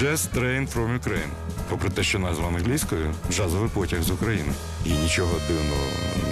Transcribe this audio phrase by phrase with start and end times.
[0.00, 1.30] Jazz Train from Ukraine.
[1.68, 4.52] Попри те, що назва англійською джазовий потяг з України.
[4.84, 5.82] І нічого дивного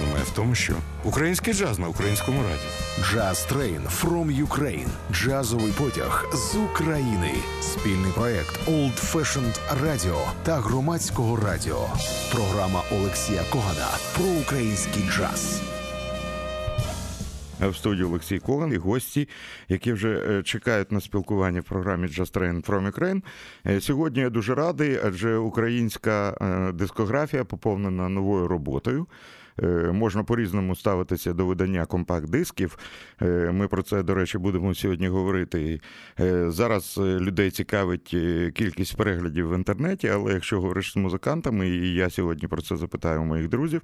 [0.01, 3.05] немає в тому, що український джаз на українському радіо.
[3.05, 4.87] Джаз Трейн from Ukraine.
[5.11, 7.33] Джазовий потяг з України.
[7.61, 11.87] Спільний проект Old Fashioned Radio та громадського радіо.
[12.31, 15.61] Програма Олексія Когана про український джаз.
[17.67, 19.29] В студії Олексій Коган і гості,
[19.69, 23.21] які вже е, чекають на спілкування в програмі Just Train from Ukraine.
[23.67, 29.07] Е, Сьогодні я дуже радий, адже українська е, дискографія поповнена новою роботою.
[29.91, 32.77] Можна по-різному ставитися до видання компакт-дисків.
[33.51, 35.81] Ми про це, до речі, будемо сьогодні говорити.
[36.47, 38.15] Зараз людей цікавить
[38.55, 43.23] кількість переглядів в інтернеті, але якщо говориш з музикантами, і я сьогодні про це запитаю
[43.23, 43.81] моїх друзів.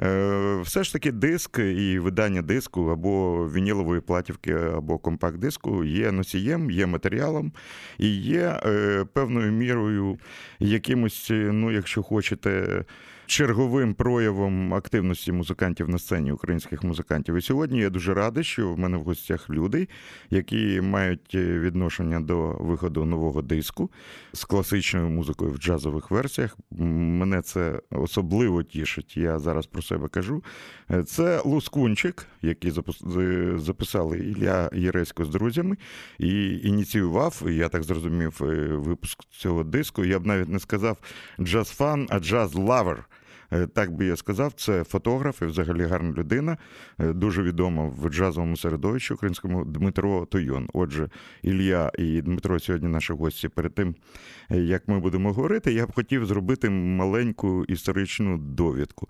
[0.00, 6.70] Е, Все ж таки диск і видання диску або вінілової платівки, або компакт-диску є носієм,
[6.70, 7.52] є матеріалом
[7.98, 10.18] і є е, певною мірою
[10.58, 12.84] якимось, ну, якщо хочете.
[13.26, 17.34] Черговим проявом активності музикантів на сцені українських музикантів.
[17.34, 19.88] І сьогодні я дуже радий, що в мене в гостях люди,
[20.30, 23.90] які мають е, відношення до виходу нового диску
[24.32, 26.56] з класичною музикою в джазових версіях.
[26.70, 29.16] Мене це особливо тішить.
[29.16, 30.44] Я зараз про себе кажу.
[30.90, 32.72] Е, Це Лускунчик, який
[33.56, 35.76] записали Ілля Єресько з друзями,
[36.18, 40.04] і ініціював, я так зрозумів, е, випуск цього диску.
[40.04, 40.98] Я б навіть не сказав
[41.38, 43.04] jazz fan, а jazz lover.
[43.52, 46.56] Е, Так би я сказав, це фотограф і взагалі гарна людина,
[46.98, 50.68] е, дуже відома в джазовому середовищі українському Дмитро Туйон.
[50.72, 51.08] Отже,
[51.42, 53.48] Ілля і Дмитро сьогодні наші гості.
[53.48, 53.94] Перед тим,
[54.50, 59.08] е, як ми будемо говорити, я б хотів зробити маленьку історичну довідку.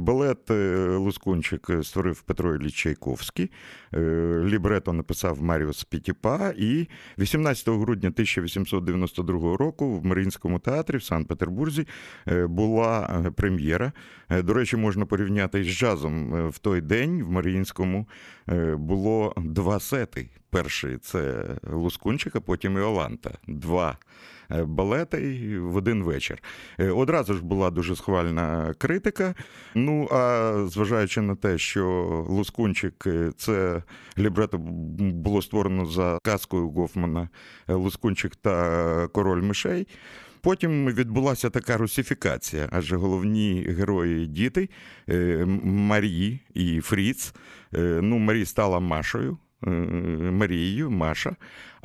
[0.00, 0.50] Балет
[0.96, 3.50] Лускунчик створив Петро Ілліч Чайковський,
[4.44, 11.86] лібрето написав Маріус Пітіпа, і 18 грудня 1892 року в Маріїнському театрі в Санкт-Петербурзі
[12.46, 13.30] була е,
[13.76, 13.92] прем'єра.
[14.30, 16.34] Е, До речі, можна порівняти з джазом.
[16.34, 18.08] Е, В той день в Маріїнському
[18.48, 20.28] е, було два сети.
[20.50, 23.30] Перший це Лускунчик, а потім Іоланта.
[23.48, 23.98] Два
[24.64, 26.42] балети в один вечір.
[26.78, 29.34] Одразу ж була дуже схвальна критика.
[29.74, 31.86] Ну а зважаючи на те, що
[32.28, 33.06] Лускунчик
[33.36, 33.82] це
[34.18, 37.28] лібрето було створено за казкою Гофмана
[37.68, 39.86] Лускунчик та Король мишей.
[40.46, 44.68] Потім відбулася така русифікація, адже головні герої діти
[45.08, 47.34] е, Марії і Фріц.
[47.74, 49.38] Е, Ну, Марі стала Машою.
[49.66, 49.70] е,
[50.30, 51.36] Марією, Маша.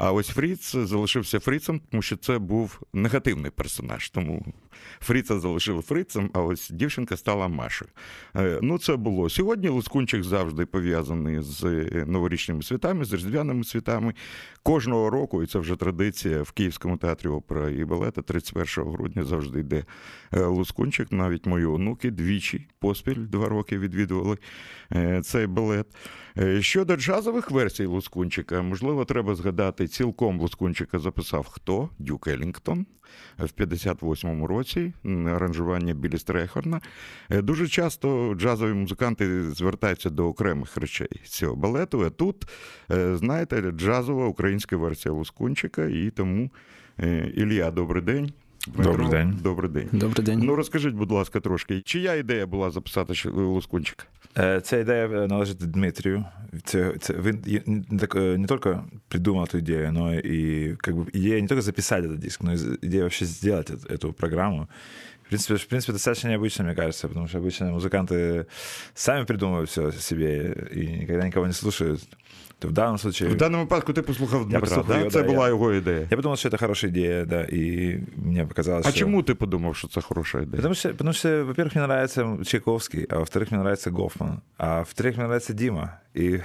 [0.04, 4.10] А ось Фріц залишився Фріцем, тому що це був негативний персонаж.
[4.10, 4.46] Тому
[5.00, 7.92] Фріца залишили Фрицем, а ось дівчинка стала Машею.
[8.36, 9.30] Е, Ну, це було.
[9.30, 11.64] Сьогодні Лускунчик завжди пов'язаний з
[12.08, 14.14] новорічними святами, з різдвяними святами.
[14.64, 19.60] Кожного року, і це вже традиція в Київському театрі опера і балета, 31 грудня завжди
[19.60, 19.84] йде
[20.34, 21.12] е, Лускунчик.
[21.12, 24.38] Навіть мої онуки двічі поспіль два роки відвідували
[24.96, 25.88] е, цей балет.
[26.38, 31.90] Е, Щодо джазових версій Лускунчика, можливо, треба згадати, цілком Лоскунчика записав хто?
[32.00, 32.86] Дюк Елінгтон
[33.38, 36.82] в 58-му році аранжування Білі Стрейхорна.
[37.30, 42.02] Е, Дуже часто джазові музиканти звертаються до окремих речей цього балету.
[42.06, 42.46] А тут,
[42.92, 46.52] е, знаєте, джазова українська версія Лускунчика, і тому
[47.36, 48.34] Ілія, добрий день.
[48.79, 49.39] Добрий день.
[49.43, 49.89] Добрий день.
[49.93, 50.41] Добрий день.
[50.43, 54.05] Ну розкажіть, будь ласка, трошки, чия ідея була записати ще Лускунчика?
[54.39, 56.25] Е, Ця ідея е, належить Дмитрію.
[56.65, 60.95] Це, це, він є- не, так, е, не тільки придумал эту идею, но и как
[60.95, 64.13] бы идея не только записать этот диск, но и з- идея вообще сделать эт- эту
[64.13, 64.69] программу.
[65.20, 68.47] В принципе, в принципе, достаточно необычно, мне кажется, потому что обычно музыканты
[68.95, 72.01] сами придумывают все себе и никогда никого не слушают.
[72.59, 73.29] То в данном случае...
[73.29, 74.99] В даному випадку ти послухав Дмитра, послухав да?
[74.99, 76.07] його, це да, була я- його ідея.
[76.11, 78.99] Я подумал, что это хорошая идея, да, и мне показалось, А что...
[78.99, 80.57] чому ти подумав, що це хороша ідея?
[80.57, 85.17] Потому что, потому что, во-первых, мне нравится Чайковский, а во-вторых, мне нравится Гофман, а в-третьих,
[85.17, 86.00] мне нравится Дима.
[86.17, 86.41] И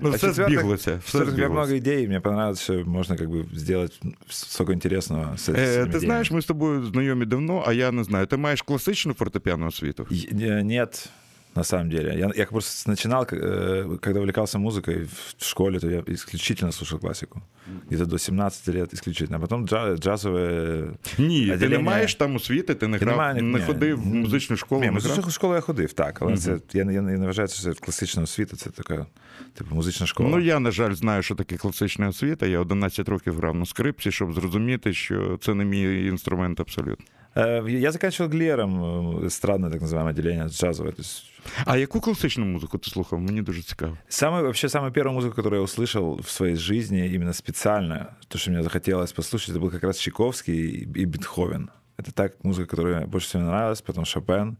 [0.00, 1.00] Ну, а все в-четвертых- збіглося.
[1.04, 1.52] Все в-четвертых, у меня збіглося.
[1.52, 5.52] много идей, и мне понравилось, что можно как бы сделать столько интересного с, с Е,
[5.52, 5.98] этими ти идеями.
[6.00, 8.26] знаєш, ми з тобою знайомі давно, а я не знаю.
[8.26, 10.06] Ти маєш класичну фортепіану освіту?
[10.12, 11.08] И- не- Нет,
[11.56, 12.18] на самом деле.
[12.18, 15.04] Я, я просто начинал, э, когда увлекался музыкой
[15.38, 17.42] в школе, то я исключительно слушал классику.
[17.90, 19.36] Где-то до 17 лет исключительно.
[19.36, 20.90] А потом джа- джазовые...
[21.18, 23.64] Ні, ти не Відділення- маєш там освіти, ти не Я не грав, маю, не ні.
[23.64, 24.80] ходив в музичну школу.
[24.80, 25.04] Ні, не грав?
[25.10, 26.22] музичну школу я ходив, так.
[26.22, 29.06] Але це, я, я, я не вважаю, що це класична освіта, це така,
[29.54, 30.28] типу, музична школа.
[30.30, 32.46] Ну, я, на жаль, знаю, що таке класична освіта.
[32.46, 37.04] Я 11 років грав на скрипці, щоб зрозуміти, що це не мій інструмент абсолютно.
[37.36, 40.92] Э, Я заканчивал Глером, э, странное так называемое отделение джазовое.
[40.92, 41.24] То есть
[41.64, 43.20] А яку класичну музику ти слухав?
[43.20, 43.98] Мені дуже цікаво.
[44.08, 48.50] Самый, вообще, самую первую музыку, которую я услышал в своей жизни именно специально, то, что
[48.50, 51.70] мне захотелось послушать, это был как раз Чайковский и, и Бетховен.
[51.96, 54.56] Это так музыка, которая мне больше всего нравилась, потом Шопен,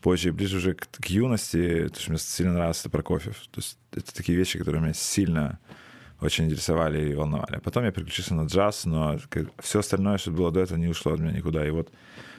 [0.00, 3.36] позже, ближе уже к, к юности, то, что мне сильно нравился, это Прокофьев.
[3.50, 5.58] То есть это такие вещи, которые меня сильно
[6.23, 7.59] очень интересовали и волновали.
[7.63, 9.17] Потом я переключился на джаз, но
[9.59, 11.65] все остальное, что было до этого, не ушло от меня никуда.
[11.67, 11.91] И вот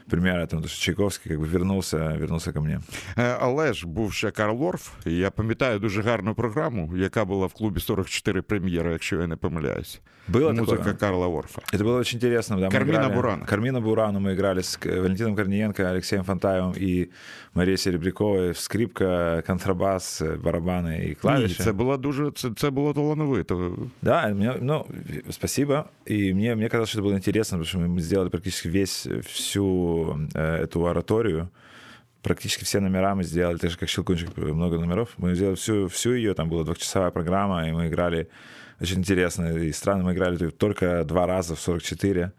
[0.10, 2.80] пример этому, то, что Чайковский как бы вернулся, вернулся ко мне.
[3.18, 7.46] Е, Але ж був ще Карл Орф, і я пам'ятаю дуже гарну програму, яка була
[7.48, 10.02] в клубі 44 прем'єра, якщо я не помиляюсь.
[10.32, 10.94] Было Музика такое?
[10.94, 11.62] Карла Орфа.
[11.74, 12.56] Это было очень интересно.
[12.60, 13.46] Да, мы Кармина играли- Бурана.
[13.46, 17.10] Кармина Бурана мы играли с К- Валентином Корниенко, Алексеем Фонтаевым и
[17.54, 18.54] Марией Серебряковой.
[18.54, 21.64] Скрипка, контрабас, барабаны и Ні, клавиши.
[21.64, 23.78] це було дуже це, це було талановито.
[24.02, 24.86] Да, мне, ну,
[25.30, 25.84] спасибо.
[26.12, 29.93] И мне, мне казалось, что это было интересно, потому что мы сделали практически весь, всю
[30.34, 31.50] э, эту ораторию.
[32.22, 35.10] Практически все номера мы сделали, так же, как Щелкунчик, много номеров.
[35.18, 38.28] Мы сделали всю, всю ее, там была двухчасовая программа, и мы играли
[38.82, 40.04] очень интересно и странно.
[40.04, 42.32] Мы играли только два раза в 44.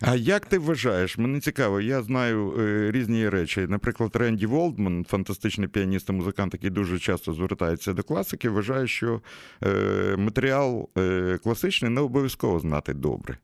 [0.00, 1.18] А як ти вважаєш?
[1.18, 3.66] Мені цікаво, я знаю е, різні речі.
[3.68, 9.20] Наприклад, Ренді Волдман, фантастичний піаніст і музикант, який дуже часто звертається до класики, вважає, що
[9.64, 13.38] е, матеріал е, класичний не обов'язково знати добре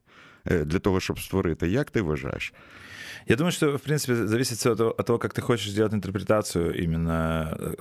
[0.50, 1.68] е, для того, щоб створити.
[1.68, 2.52] Як ти вважаєш?
[3.29, 5.93] Я думаю, что, в принципе, зависит все от того, от того, как ты хочешь сделать
[5.93, 7.55] интерпретацию именно.
[7.59, 7.75] э,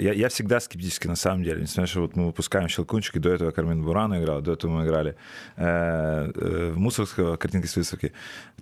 [0.00, 1.62] Я, я всегда скептически на самом деле.
[1.62, 4.84] Несмотря что вот мы выпускаем «Щелкунчик», и до этого Кармен Бурана играл, до этого мы
[4.84, 5.14] играли
[5.56, 8.12] э, э, в Мусоргского картинки с выставки.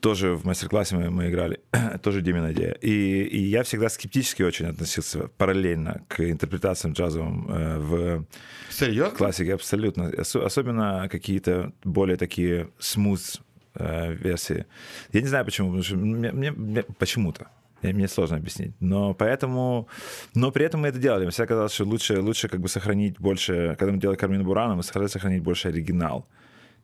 [0.01, 1.61] Тоже в мастер-классе мы, мы играли,
[2.03, 2.73] тоже Димина идея.
[2.73, 8.25] И, и я всегда скептически очень относился параллельно к интерпретациям джазовым э, в
[8.71, 9.17] Серйозно?
[9.17, 10.13] классике, абсолютно.
[10.19, 13.41] Ос- особенно какие-то более такие смуз
[13.79, 14.67] э, версии.
[15.13, 17.47] Я не знаю почему, потому что мне, мне- мне- почему-то.
[17.83, 18.73] Я- Мне сложно объяснить.
[18.81, 19.87] Но поэтому...
[20.35, 21.23] Но при этом мы это делали.
[21.23, 23.77] Мне всегда казалось, что лучше, лучше как бы сохранить больше...
[23.79, 26.27] Когда мы делали Кармина Бурана, мы старались сохранить больше оригинал.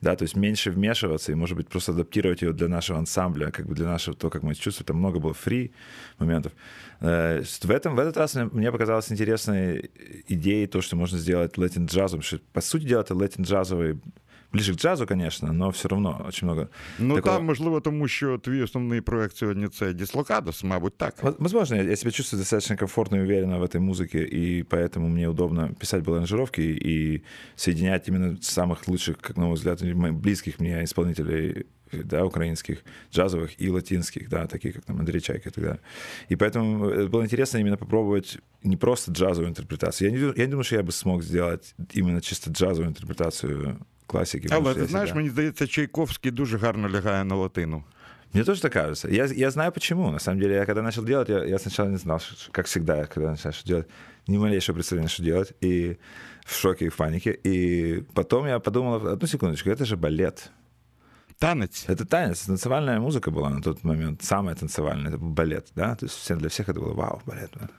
[0.01, 3.67] Да, то есть меньше вмешиваться и, может быть, просто адаптировать его для нашего ансамбля, как
[3.67, 4.87] бы для нашего, то, как мы чувствуем.
[4.87, 5.73] Там много было фри
[6.19, 6.53] моментов.
[7.01, 9.91] Э, В, этом, в этот раз мне, показалось интересной
[10.29, 12.23] идеей то, что можно сделать латин джазом.
[12.23, 13.99] Что, по сути дела, это латин джазовый
[14.54, 16.70] ближе к джазу, конечно, но все равно очень много.
[17.00, 21.24] Ну такого- там, можливо, тому що твій основний проект сьогодні це Діслокадос, мабуть, так.
[21.24, 25.08] Воз- Возможно, я я себя чувствую достаточно комфортно и уверенно в этой музыке, и поэтому
[25.10, 27.22] мне удобно писать баланжировки и
[27.56, 33.50] соединять именно самых лучших, как на мой взгляд, моих близких мне исполнителей да, украинских, джазовых
[33.58, 35.80] и латинских, да, такие как там Андрей Чайка и так далее.
[36.32, 40.12] И поэтому э, было интересно именно попробовать не просто джазовую интерпретацию.
[40.12, 43.78] Я не, ду- я не думаю, что я бы смог сделать именно чисто джазовую интерпретацию
[44.07, 44.49] классики.
[44.49, 47.85] потому Але ти знаєш, мені здається, Чайковський дуже гарно лягає на латину.
[48.35, 49.09] Мне тоже так кажется.
[49.09, 50.11] Я, я знаю почему.
[50.11, 52.21] На самом деле, я когда начал делать, я, я сначала не знал,
[52.51, 53.87] как всегда, когда начинаешь делать,
[54.27, 55.99] ни малейшего представления, что делать, и
[56.45, 57.31] в шоке, и в панике.
[57.45, 60.51] И потом я подумал, одну секундочку, это же балет.
[61.40, 61.86] Танець.
[61.88, 66.06] Это танец, танцевальная музыка была на тот момент, самая танцевальная, это был балет, да, то
[66.06, 67.70] есть всем, для всех это было вау, балет, да.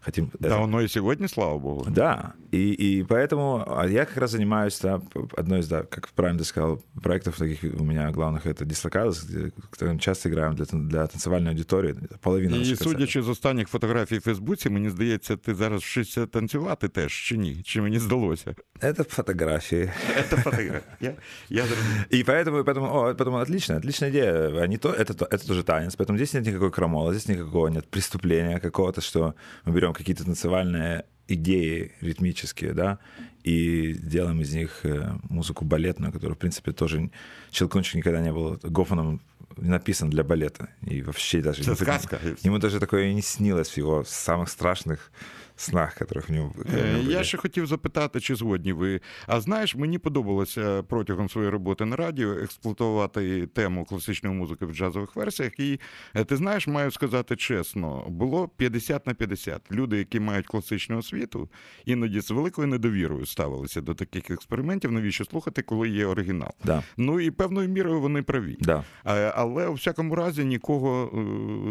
[0.00, 0.26] хотим.
[0.40, 1.86] Та это- воно і сьогодні, слава Богу.
[1.90, 6.06] да, и, и поэтому а я как раз занимаюсь, да, п- одной из, да, как
[6.08, 10.64] правильно ты сказал, проектов таких у меня главных это Дислокадос, где которым часто играем для,
[10.64, 12.92] тан- для танцевальной аудитории, это половина І наших концертов.
[12.92, 17.62] судячи з останніх фотографій в Фейсбуці, мені здається, ти зараз вчишся танцювати теж, чи ні?
[17.64, 18.54] Чи мені здалося?
[18.80, 19.90] Это фотографии.
[20.30, 20.80] Це фотографія.
[21.00, 21.12] Я,
[21.48, 22.04] я зрозумів.
[22.12, 24.61] И поэтому, поэтому, о, поэтому отлично, отличная идея.
[24.61, 27.87] Они то, это, то- это тоже танец, поэтому здесь нет никакой крамола, здесь никакого нет
[27.87, 32.99] преступления какого-то, что мы берем какие-то танцевальные идеи ритмические, да,
[33.43, 37.09] и делаем из них э, музыку балетную, которая, в принципе, тоже
[37.51, 39.21] Щелкунчик никогда не был Гофманом
[39.57, 40.69] написан для балета.
[40.81, 41.61] И вообще даже...
[41.61, 42.19] Это ему сказка.
[42.43, 45.11] Ему даже такое и не снилось в его самых страшных
[45.56, 46.50] снах, которых в нем...
[46.50, 47.24] которые у Е, него Я были.
[47.24, 49.00] ще хотів запитати, чи згодні ви.
[49.26, 55.16] А знаєш, мені подобалося протягом своєї роботи на радіо експлуатувати тему класичної музики в джазових
[55.16, 55.60] версіях.
[55.60, 55.80] І
[56.14, 59.62] е, ти знаєш, маю сказати чесно, було 50 на 50.
[59.72, 61.48] Люди, які мають класичну освіту,
[61.84, 64.92] іноді з великою недовірою ставилися до таких експериментів.
[64.92, 66.50] Навіщо слухати, коли є оригінал?
[66.64, 68.56] Да, Ну і певною мірою вони праві.
[68.60, 68.84] да.
[69.06, 71.10] Е, Але у всякому разі нікого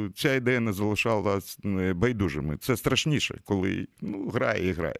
[0.07, 2.57] е, ця ідея не залишала е, байдужими.
[2.57, 4.99] Це страшніше, коли і ну, грає і грає.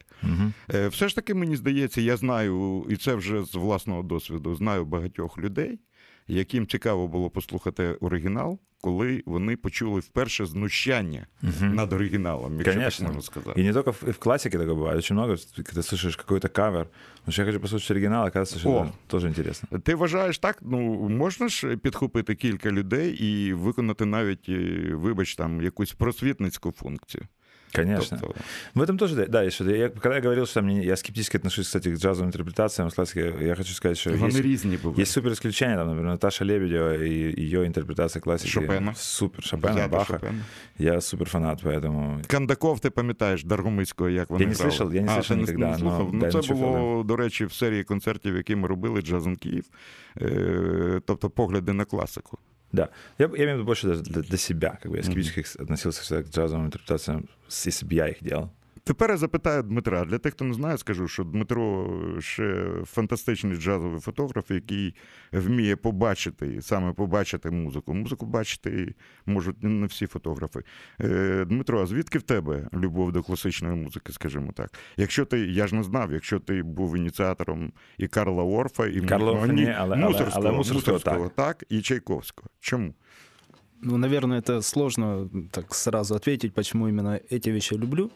[0.74, 4.86] Е, Все ж таки, мені здається, я знаю, і це вже з власного досвіду, знаю
[4.86, 5.79] багатьох людей,
[6.27, 11.27] яким цікаво було послухати оригінал, коли вони почули вперше знущання
[11.62, 13.05] над оригіналом, якщо Конечно.
[13.05, 13.62] так можна сказати.
[13.62, 14.98] И не только в, и в классике такое бывает.
[14.98, 16.88] Очень много, когда слышишь какой-то кавер.
[17.19, 18.84] Потому что я хочу послушать оригинал, оказывается, что О.
[18.84, 19.79] это тоже интересно.
[19.79, 20.57] Ти вважаєш так?
[20.62, 27.24] Ну можна ж підхопити кілька людей і виконати навіть, е, вибач, там якусь просвітницьку функцію.
[27.74, 28.17] Конечно.
[28.22, 28.39] Тобто,
[28.75, 29.72] В этом тоже, да, да, есть что-то.
[29.72, 32.93] Я, когда я говорил, что там не- я скептически отношусь, кстати, к джазовым интерпретациям с
[32.93, 35.00] классики, я хочу сказать, что вони есть, різні бувають.
[35.00, 38.50] есть супер исключения, там, например, Наташа Лебедева и ее интерпретация классики.
[38.50, 38.93] Шопена.
[38.96, 40.13] Супер, Шопена, Я до Баха.
[40.13, 40.39] Шопена.
[40.79, 42.22] Я супер фанат, поэтому...
[42.27, 44.72] Кандаков, ти пам'ятаєш Даргомицького, як вони Я не грали?
[44.72, 46.12] слышал, я не А, слышал ти никогда, но слухав?
[46.12, 49.36] да, Ну, я це не було, до речі, в серії концертів, які ми робили Джазом
[49.36, 49.65] Київ,
[50.22, 52.38] е, тобто погляди на класику.
[52.72, 52.89] Да.
[53.17, 54.77] Я, я имею в виду больше даже для, для себя.
[54.81, 58.51] Как бы я скептически относился всегда к джазовым интерпретациям, если бы я их делал.
[58.84, 60.04] Тепер я запитаю Дмитра.
[60.04, 61.88] Для тих, хто не знає, скажу, що Дмитро
[62.20, 64.94] ще фантастичний джазовий фотограф, який
[65.32, 67.94] вміє побачити, саме побачити музику.
[67.94, 68.94] Музику бачити
[69.26, 70.60] можуть не всі фотографи.
[71.00, 74.70] Е, Дмитро, а звідки в тебе любов до класичної музики, скажімо так?
[74.96, 79.32] Якщо ти, я ж не знав, якщо ти був ініціатором і Карла Орфа, і Карла
[79.32, 82.48] Орфа ні, ні, але- але- Мусорського, Мусорського Мусорського, так, і Чайковського.
[82.60, 82.94] Чому?
[83.82, 88.10] Ну, наверное, это сложно так сразу ответить, почему именно эти вещи люблю.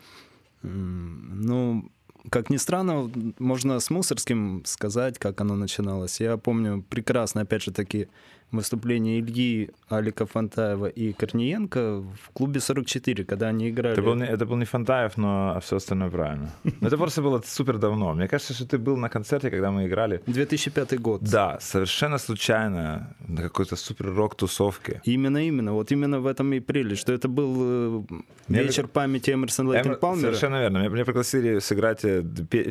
[0.63, 1.91] Ну,
[2.31, 6.21] как ни странно, можно с Мусорским сказать, как оно начиналось.
[6.21, 8.09] Я помню прекрасно, опять же таки,
[8.54, 11.80] выступление Ильи, Алика Фантаева и Корниенко
[12.24, 13.94] в клубе 44, когда они играли.
[13.96, 16.50] Это был, не, это был не Фантаев, но все остальное правильно.
[16.82, 18.14] Но это просто было супер давно.
[18.14, 20.20] Мне кажется, что ты был на концерте, когда мы играли.
[20.28, 21.22] 2005 год.
[21.24, 25.02] Да, совершенно случайно на какой-то супер рок-тусовке.
[25.06, 25.72] Именно, именно.
[25.74, 28.04] Вот именно в этом и прелесть, что это был э,
[28.50, 30.22] Мне вечер памяти Эмерсона Лейкен Эм, Палмера.
[30.22, 30.80] Совершенно верно.
[30.80, 32.02] Меня, меня пригласили сыграть...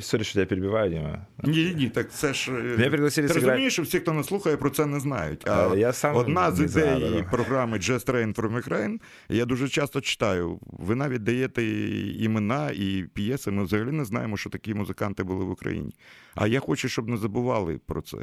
[0.03, 1.27] Сори, что я перебиваю, Дима.
[1.43, 2.51] Ні, ні, так це ж.
[2.53, 5.49] е, Мене пригласили ти зіграти- розумієш, що всі, хто нас слухає, про це не знають.
[5.49, 10.60] А Я сам одна з ідей програми Just Train from Ukraine, я дуже часто читаю.
[10.62, 11.64] Ви навіть даєте
[12.20, 13.52] імена і п'єси.
[13.52, 15.94] Ми взагалі не знаємо, що такі музиканти були в Україні.
[16.36, 18.18] А я хочу, щоб не забували про це.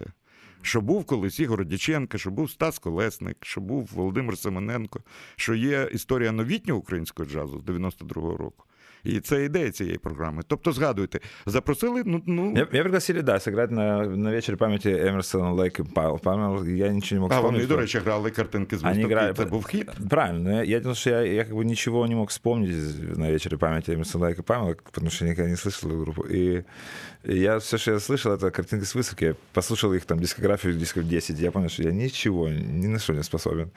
[0.63, 5.01] Що був колись Ігор Дяченко, що був Стас Колесник, що був Володимир Семененко,
[5.37, 8.65] що є історія новітнього українського джазу з 92-го року.
[9.04, 10.44] І це ідея цієї програми.
[10.48, 15.52] Тобто, згадуйте, запросили, ну, ну Меня, меня пригласили, да, сыграть на, на вечере памяти Эмерсона
[15.54, 16.70] Лейк и Пал- Палмер.
[16.70, 17.68] Я ничего не мог А вони, вспомнить.
[17.70, 19.14] до речі, грали картинки з Они виставки.
[19.14, 19.34] играли...
[19.34, 19.90] Це був хіт.
[20.10, 20.40] Правильно.
[20.50, 23.32] но Я, я думал, что я, я как бы ничего не мог вспомнить из- на
[23.32, 26.24] вечере памяти Эмерсона Лейка и Памела, потому что я никогда не слышал эту группу.
[26.30, 26.64] И,
[27.21, 29.25] и я все, что я слышал, это картинки с выставки.
[29.25, 31.39] Я послушал их там дискографию дисков 10.
[31.41, 33.71] Я понял, что я ничего, ни на что не способен.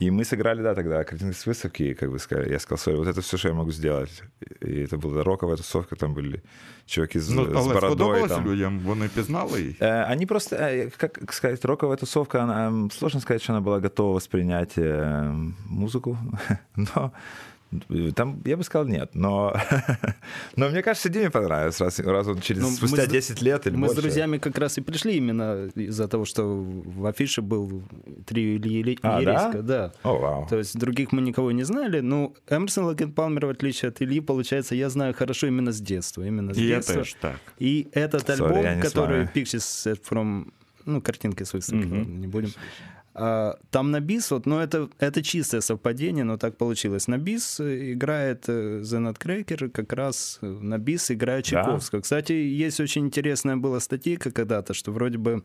[0.00, 3.08] И мы сыграли, да, тогда картинки с выставки, как бы сказали, я сказал, sorry, вот
[3.08, 4.22] это все, что я могу сделать.
[4.60, 6.42] И это была роковая тусовка, там были
[6.86, 7.78] чуваки с, Ну, але бородой.
[7.90, 8.46] сподобалося Там.
[8.46, 9.80] людям, вони пізнали їх.
[9.80, 14.12] Э, Они просто, э, как сказать, роковая тусовка, она, сложно сказать, что она была готова
[14.14, 15.32] воспринять э,
[15.68, 16.18] музыку,
[16.76, 17.10] но э,
[18.15, 19.09] там, я бы сказал, нет.
[19.13, 19.53] Но,
[20.55, 23.67] но мне кажется, Диме понравилось, раз, раз он через Ну, мы спустя с- 10 лет
[23.67, 23.95] или Мы больше.
[23.95, 27.83] с друзьями как раз и пришли именно из-за того, что в афише был
[28.25, 29.91] трио Ильи Ели- А, Ересько, да?
[30.03, 30.47] О, вау.
[30.49, 34.21] То есть других мы никого не знали, но Эмерсон Лакен Палмер, в отличие от Ильи,
[34.21, 36.23] получается, я знаю хорошо именно с детства.
[36.23, 36.95] Именно с І я детства.
[36.95, 37.39] теж так.
[37.59, 39.31] И этот Sorry, альбом, я не с который вами.
[39.35, 40.45] Pictures Set from...
[40.85, 41.97] Ну, картинки с выставки, Мгм.
[41.99, 42.49] ладно, не будем.
[43.14, 47.08] А, там на бис, вот, ну, это, это чистое совпадение, но так получилось.
[47.08, 52.00] На бис э, играет э, The Nutcracker, как раз э, на бис играет Чайковского.
[52.00, 55.44] Кстати, есть очень интересная была статейка когда-то, что вроде бы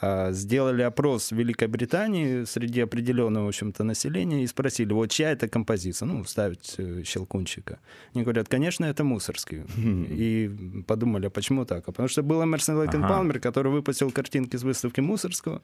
[0.00, 5.30] а, сделали опрос в Великой Британии среди определенного, в общем-то, населения и спросили, вот чья
[5.30, 6.06] это композиция?
[6.06, 7.78] Ну, ставить Щелкунчика.
[8.12, 9.62] Они говорят, конечно, это Мусорский.
[9.76, 11.84] И подумали, а почему так?
[11.88, 13.02] А потому что был Эмерсон Лейкен.
[13.02, 15.62] Палмер, который выпустил картинки с выставки Мусорского,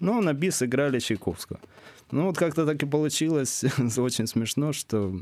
[0.00, 1.58] но на бис играли Чайковского.
[2.12, 3.64] Ну, вот как-то так и получилось,
[3.98, 5.14] очень смешно, что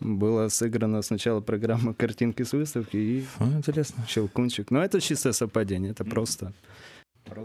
[0.00, 4.04] была сыграна сначала программа картинки с выставки и Ну, интересно.
[4.08, 4.70] Щелкунчик.
[4.70, 6.52] Но это чистое совпадение, это просто...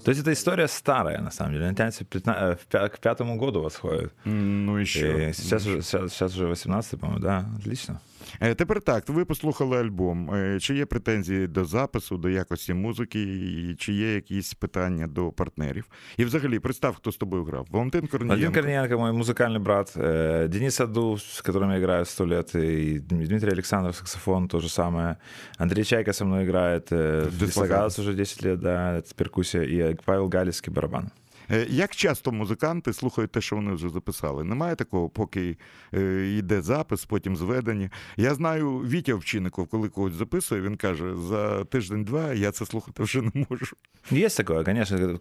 [0.04, 1.66] То есть эта история старая, на самом деле.
[1.66, 4.12] Она тянется пятна- э, в пя- к пятому году восходит.
[4.26, 5.08] Ну і що?
[5.08, 8.00] И сейчас, уже, сейчас, сейчас уже 18 по-моему, да, отлично.
[8.40, 10.36] Е, Тепер так, ви послухали альбом.
[10.36, 15.32] Е, Чи є претензії до запису, до якості музики, і чи є якісь питання до
[15.32, 15.86] партнерів?
[16.18, 17.68] І взагалі, представ, хто з тобою грав.
[17.72, 18.60] Валентин Владимир Корнієнко.
[18.60, 23.52] Корниенко, мой музыкальный брат, э, Денис Аду, с которым я играю сто лет, и Дмитрий
[23.54, 25.16] Александров, саксофон, то же самое.
[25.58, 27.40] Андрей Чайка со мной играет, э, Дислокалис.
[27.40, 31.12] Дислокалис уже 10 лет, да, это перкуссия, и э, Павел Галицкий, барабан.
[31.51, 34.45] Е, Як часто музиканти слухають те, що вони вже записали?
[34.45, 35.57] Немає такого, поки
[35.95, 37.91] е, йде запис, потім зведення.
[38.17, 43.23] Я знаю Вітя Овчинников, коли когось записує, він каже: за тиждень-два я це слухати вже
[43.23, 43.77] не можу.
[44.11, 45.19] Є таке, конечно,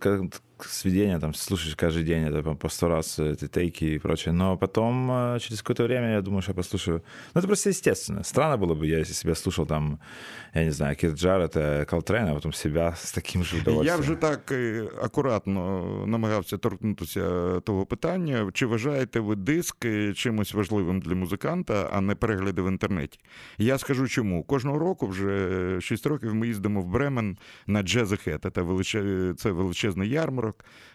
[0.58, 4.32] как сведение, там, слушаешь каждый день, это по- по сто раз эти тейки и прочее,
[4.32, 7.02] но потом э, через какое-то время я думаю, что я послушаю.
[7.34, 8.22] Ну, это просто естественно.
[8.24, 9.98] Странно было бы, я если себя слушал там,
[10.54, 13.86] я не знаю, Кит Джаред, Колтрейн, а потом себя с таким же удовольствием.
[13.86, 18.50] Я вже так е, акуратно намагався торкнутися того питання.
[18.52, 23.18] Чи вважаєте ви диск е, чимось важливим для музиканта, а не перегляди в інтернеті?
[23.58, 24.44] Я скажу чому.
[24.44, 28.42] Кожного року, вже 6 років, ми їздимо в Бремен на Джезехет.
[28.54, 30.47] Це величе- це величезний ярмарок,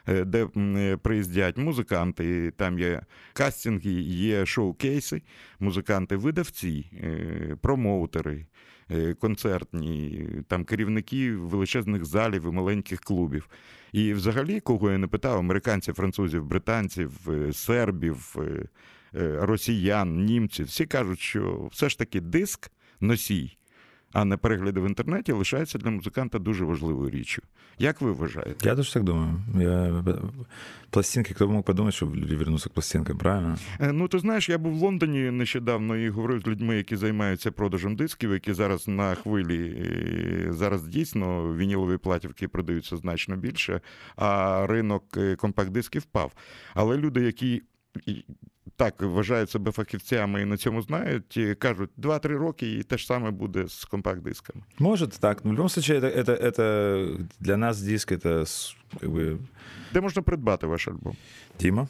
[0.09, 2.51] е, де е, приїздять музиканти.
[2.51, 5.23] Там є кастинги, є шоу-кейси,
[5.61, 8.47] музиканти-видавці, е, промоутери
[9.21, 13.49] концертні, там керівники величезних залів і маленьких клубів.
[13.93, 17.13] І взагалі, кого я не питав, американців, французів, британців,
[17.53, 18.37] сербів,
[19.41, 22.71] росіян, німців, всі кажуть, що все ж таки диск,
[23.01, 23.57] носій,
[24.15, 27.43] а не перегляди в інтернеті, лишається для музиканта дуже важливою річчю.
[27.79, 28.69] Як ви вважаєте?
[28.69, 29.41] Я тоже так думаю.
[29.59, 30.05] Я...
[30.91, 32.37] Пластинки, бы мог подумать, что люди
[32.69, 33.59] к пластинкам, правильно?
[33.81, 37.53] Е, Ну, ти знаєш, я був в Лондоні нещодавно і говорив з людьми, які займаються
[37.53, 39.77] продажем дисків, які зараз на хвилі.
[40.49, 43.81] е, Зараз дійсно вінілові платівки продаються значно більше,
[44.17, 46.33] а ринок е, компакт-дисків впав.
[46.75, 47.63] Але люди, які
[48.76, 53.06] так вважають себе фахівцями і на цьому знають, е, кажуть, 2-3 роки і те ж
[53.06, 54.64] саме буде з компакт-дисками.
[54.80, 55.46] Может так.
[55.46, 59.38] Но в любом случае, это, это, это для нас диск это с- как бы
[59.94, 61.16] Де можна придбати ваш альбом?
[61.60, 61.88] Дима.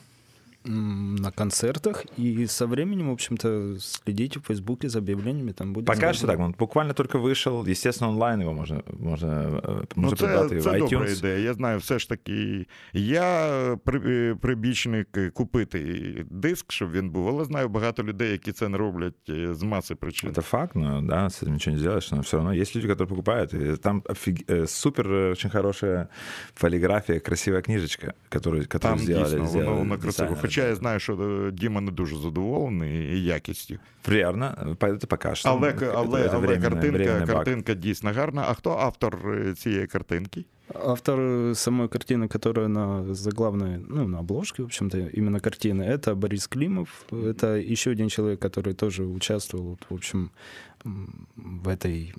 [0.67, 2.05] М, На концертах.
[2.19, 5.85] И со временем, в общем-то, следите в Фейсбуке за объявлениями, там будет.
[5.85, 6.37] Пока что много.
[6.37, 7.69] так, он буквально только вышел.
[7.71, 11.19] Естественно, онлайн его можно, можно, э, Ну, можно це, придбати в це добра iTunes.
[11.19, 11.37] ідея.
[11.37, 14.01] Я знаю, все ж таки, я при-
[14.31, 15.79] е, прибічник е, купити
[16.29, 19.95] диск, щоб він був, але знаю багато людей, які це не роблять е, з маси
[19.95, 20.29] причин.
[20.29, 23.07] Это факт, но да, с этим ничего не сделаешь, но все равно есть люди, которые
[23.07, 23.53] покупают.
[23.53, 26.07] И там офиг- э, супер э, очень хорошая
[26.59, 30.35] полиграфия, красивая книжечка, которую, которую Там сделали, дійсно воно, сделали воно красиво.
[30.53, 30.53] дизайнеры.
[30.53, 31.13] Хоча я знаю, що
[31.47, 33.75] е, Діма не дуже задоволений якістю.
[34.01, 35.49] Приятно, по- это пока что.
[35.49, 37.35] Але, Это- але, это але временная- картинка, временный баг.
[37.35, 38.45] картинка дійсно гарна.
[38.47, 40.45] А хто автор е, цієї картинки?
[40.85, 46.15] Автор э, самой картины, которая на заглавной, ну, на обложке, в общем-то, именно картины, это
[46.15, 46.87] Борис Климов.
[47.11, 50.29] Это еще один человек, который тоже участвовал, вот, в общем,
[50.85, 51.27] м,
[51.63, 52.13] в этой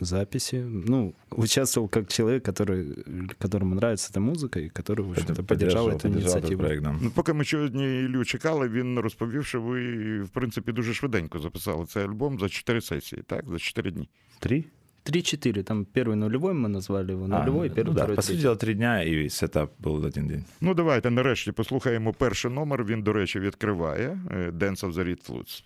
[0.00, 0.56] записи.
[0.86, 2.94] Ну, участвовал как человек, который,
[3.38, 6.62] которому нравится эта музыка, и который, в общем-то, поддержал эту поддержал этот инициативу.
[6.62, 6.96] проект, да.
[7.02, 11.86] Ну, поки ми сьогодні Ілю чекали, він розповів, що ви, в принципі, дуже швиденько записали
[11.86, 13.44] цей альбом за 4 сесії, так?
[13.48, 14.08] За 4 дні.
[14.38, 14.64] Три?
[15.06, 18.32] 3-4, там первый нулевой мы назвали его, А, нулевой, ну первый, да, второй, по сути
[18.32, 18.42] третий.
[18.42, 20.44] дела, три дня, и сетап был один день.
[20.60, 22.84] Ну, давайте нарешті послухаємо перший номер.
[22.84, 25.64] Він, до речі, відкриває е, Dance of the Red Flutes.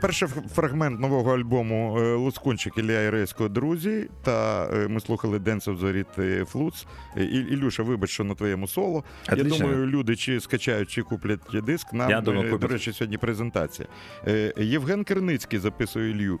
[0.00, 4.08] Перший ф- фрагмент нового альбому е, Лускунчик Ілля Ірейського друзі.
[4.22, 6.86] Та е, ми слухали Dance of the Rit Flutes.
[7.16, 9.04] Е, І- Ілюша, вибач, що на твоєму соло.
[9.32, 9.56] Отлично.
[9.56, 11.92] Я думаю, люди чи скачають, чи куплять диск.
[11.92, 12.68] Нам, Я думаю, е, куплять.
[12.70, 13.88] до речі, сьогодні презентація.
[14.26, 16.38] Е, Євген Керницький записує Ілью.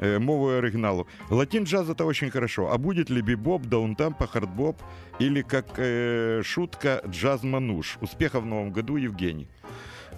[0.00, 1.06] э, мовой оригиналу.
[1.30, 2.68] Латин джаз это очень хорошо.
[2.72, 4.76] А будет ли бибоп, даунтемпа, хардбоп
[5.20, 7.96] или как э, шутка джаз-мануш?
[8.00, 9.46] Успехов в новом году, Евгений.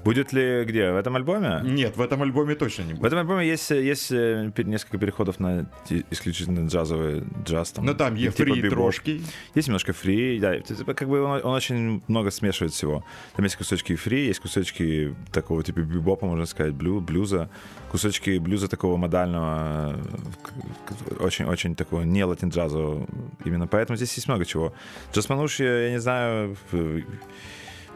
[0.04, 0.92] Будет ли где?
[0.92, 1.62] В этом альбоме?
[1.64, 3.08] Нет, в этом альбоме точно не В будет.
[3.08, 7.72] этом альбоме есть, есть э, несколько переходов на те- исключительно джазовый джаз.
[7.72, 8.70] Там, Но там типа есть фри бибоп.
[8.72, 9.22] трошки.
[9.56, 10.56] Есть немножко фри, да.
[10.94, 13.04] Как бы он, он очень много смешивает всего.
[13.36, 17.50] Там есть кусочки фри, есть кусочки такого типа бибопа, можно сказать, блю, блюза,
[17.92, 19.96] кусочки блюза такого модального,
[21.20, 23.06] очень-очень такого не латин джазового.
[23.46, 24.74] Именно поэтому здесь есть много чего.
[25.14, 26.56] Джаз Мануш, я, я не знаю,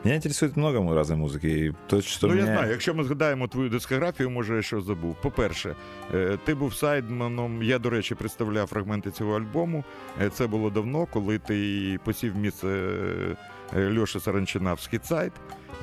[0.03, 1.47] в- меня интересует много му- разной музыки.
[1.47, 2.47] И то, что ну, меня...
[2.47, 5.17] я знаю, якщо ми згадаємо твою дискографію, може, я щось забув.
[5.23, 5.75] По-перше,
[6.15, 7.63] е, ти був сайдманом.
[7.63, 9.85] Я, до речі, представляв фрагменти цього альбому.
[10.23, 13.37] Е, Це було давно, коли ти посів місце е,
[13.77, 15.33] е, Льоші Саранчина в Східсайд.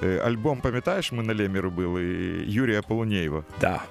[0.03, 2.03] Е, Альбом, пам'ятаєш, ми на Лемі робили
[2.47, 3.43] Юрія Полонєєва.
[3.61, 3.81] Да.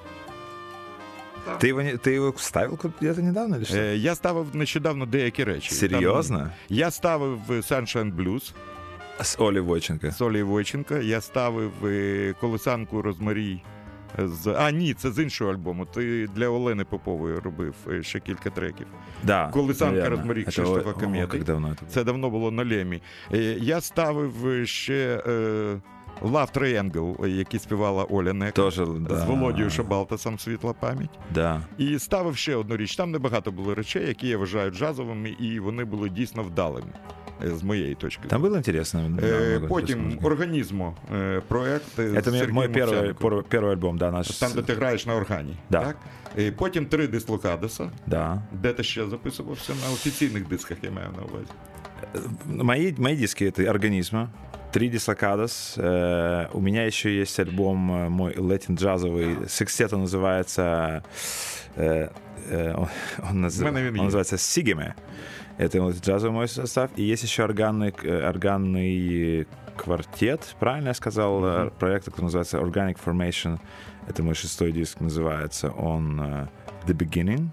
[1.59, 3.77] Ты его, не- ты его ставил где-то недавно или что?
[3.77, 5.73] Е, Я ставив нещодавно деякі речі.
[5.73, 6.37] Серьезно?
[6.39, 8.53] Там, я ставив е, Sunshine Blues
[9.21, 10.11] С Олей Войченко.
[10.11, 10.97] з Олі Войченка.
[10.99, 13.61] Я ставив е, колесанку Розмарій.
[14.17, 14.47] З...
[14.47, 15.85] А, ні, це з іншого альбому.
[15.85, 18.87] Ти для Олени Попової робив е, ще кілька треків.
[19.23, 19.49] Да.
[19.53, 20.17] Колесанка наверно.
[20.17, 21.27] Розмарі Это Кшиштофа о- о, Комеди.
[21.27, 21.87] Как давно это было?
[21.89, 23.01] Це давно було на Лемі.
[23.33, 25.31] Е, Я ставив е, ще е,
[26.21, 28.51] Love Triangle, е, який співала Оля Нека.
[28.51, 29.15] Тоже, да.
[29.17, 31.19] З Володією Шабалтасом світла пам'ять.
[31.33, 31.61] Да.
[31.77, 32.95] І ставив ще одну річ.
[32.95, 37.63] Там небагато було речей, які я вважаю джазовими, і вони були дійсно вдалими, е, з
[37.63, 38.27] моєї точки.
[38.27, 39.11] Там было интересно.
[39.19, 40.27] да, Е, много Потім интересного.
[40.27, 41.99] організмо е, проект.
[41.99, 43.29] е, Это з мне- Сергієм мой первый, Овсянником.
[43.31, 44.27] пор- первый альбом, да, наш.
[44.37, 45.55] Там, де ти граєш на органі.
[45.69, 45.81] Да.
[45.81, 45.97] Так?
[46.37, 48.41] Е, Потім три дислокадеса, Да.
[48.51, 51.47] де ти ще записувався на офіційних дисках, я маю на увазі.
[52.45, 54.29] Мои, мои диски это организма.
[54.71, 55.77] Три дислокадос.
[55.77, 59.47] Э, у меня еще есть альбом э, мой латин джазовый.
[59.47, 61.01] Секстета называется.
[61.77, 62.09] э,
[62.51, 62.87] э, он,
[63.31, 64.11] он наз- Мене він он є.
[64.11, 64.93] называется Сигеме.
[65.59, 66.89] Это вот джазовый мой состав.
[66.97, 72.97] И есть еще органный, э, органный квартет, правильно я сказал, э, проект, который называется Organic
[73.05, 73.59] Formation.
[74.07, 76.47] Это мой шестой диск, называется он э,
[76.87, 77.47] The Beginning.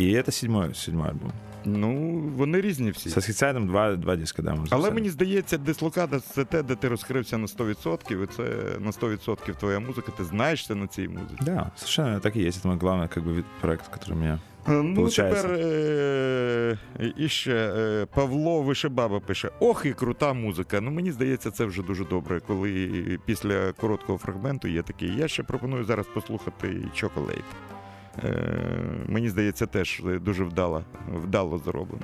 [0.00, 1.32] И это седьмой, седьмой альбом.
[1.64, 3.10] Ну, вони різні всі.
[3.10, 4.90] Со Східсайдом два, два диска, да, мы Але записали.
[4.90, 8.42] мені здається, дислокада це те, де ти розкрився на 100%, і це
[8.80, 11.34] на 100% твоя музика, ти знаєшся на цій музиці.
[11.40, 12.64] Да, совершенно так и есть.
[12.64, 14.38] Это мой главный как бы вид- проект, который у меня...
[14.67, 15.41] Ну, Получається.
[15.41, 16.77] тепер е-
[17.17, 20.81] і ще е, Павло Вишебаба пише: Ох, і крута музика.
[20.81, 25.15] Ну, мені здається, це вже дуже добре, коли після короткого фрагменту є такий.
[25.17, 27.41] Я ще пропоную зараз послухати Chocolate.
[28.23, 32.03] Е- мені здається, теж дуже вдало, вдало зроблено.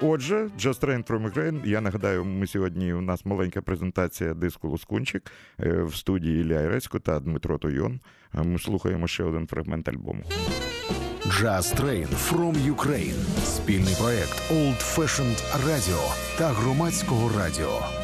[0.00, 1.66] Отже, Just Train from Ukraine.
[1.66, 6.98] Я нагадаю, ми сьогодні у нас маленька презентація диску Лускунчик е, в студії Ілля Ірецько
[6.98, 8.00] та Дмитро Тойон.
[8.34, 10.22] Е, Ми слухаємо ще один фрагмент альбому.
[11.30, 13.14] Jazz Train from Ukraine.
[13.44, 15.98] Спільний проект Old Fashioned Radio
[16.38, 18.03] та громадського радіо.